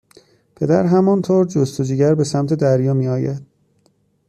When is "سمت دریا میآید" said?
2.23-3.45